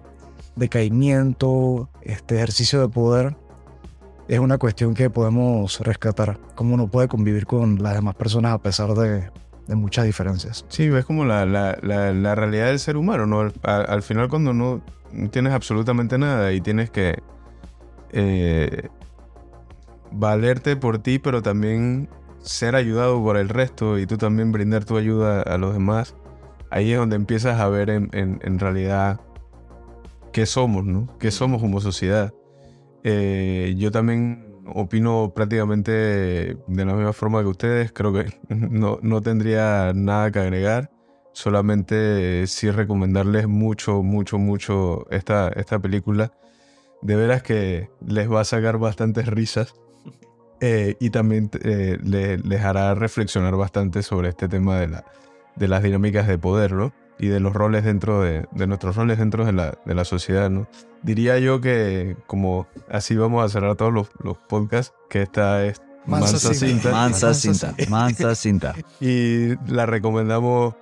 [0.56, 3.36] decaimiento, este ejercicio de poder,
[4.28, 6.38] es una cuestión que podemos rescatar.
[6.54, 9.30] Cómo uno puede convivir con las demás personas a pesar de,
[9.66, 10.64] de muchas diferencias.
[10.68, 13.40] Sí, ves como la, la, la, la realidad del ser humano, ¿no?
[13.40, 14.80] Al, al- al final cuando no
[15.30, 17.18] tienes absolutamente nada y tienes que
[18.12, 18.88] eh,
[20.14, 22.08] valerte por ti, pero también
[22.40, 26.16] ser ayudado por el resto y tú también brindar tu ayuda a los demás,
[26.70, 29.20] ahí es donde empiezas a ver en, en- en realidad
[30.32, 31.08] qué somos, ¿no?
[31.18, 32.32] ¿Qué somos como sociedad?
[33.04, 37.92] Eh, yo también opino prácticamente de la misma forma que ustedes.
[37.92, 40.90] Creo que no, no tendría nada que agregar.
[41.34, 46.32] Solamente eh, sí recomendarles mucho, mucho, mucho esta, esta película.
[47.02, 49.74] De veras que les va a sacar bastantes risas.
[50.64, 55.04] Eh, y también eh, le- les hará reflexionar bastante sobre este tema de, la,
[55.56, 56.92] de las dinámicas de poder, ¿no?
[57.18, 60.50] Y de los roles dentro de, de nuestros roles dentro de la, de la sociedad,
[60.50, 60.68] ¿no?
[61.02, 65.82] Diría yo que, como así vamos a cerrar todos los, los podcasts, que esta es
[66.06, 66.66] Mansa Mansa, Cinta.
[66.66, 66.90] Cinta.
[66.92, 68.74] Mansa Mansa cinta, mansa cinta.
[69.00, 70.74] Y la recomendamos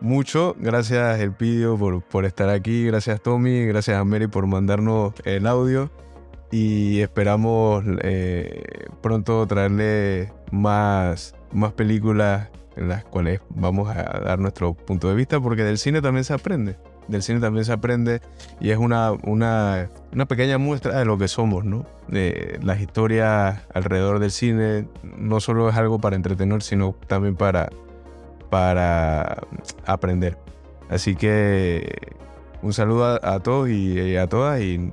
[0.00, 0.56] mucho.
[0.58, 2.86] Gracias, Elpidio, por, por estar aquí.
[2.86, 3.64] Gracias, Tommy.
[3.66, 5.90] Gracias a Mary por mandarnos el audio.
[6.52, 8.62] Y esperamos eh,
[9.00, 15.40] pronto traerle más, más películas en las cuales vamos a dar nuestro punto de vista,
[15.40, 16.76] porque del cine también se aprende.
[17.08, 18.20] Del cine también se aprende
[18.60, 21.86] y es una, una, una pequeña muestra de lo que somos, ¿no?
[22.08, 24.86] De las historias alrededor del cine
[25.16, 27.70] no solo es algo para entretener, sino también para,
[28.50, 29.38] para
[29.86, 30.36] aprender.
[30.90, 31.96] Así que
[32.60, 34.92] un saludo a, a todos y, y a todas y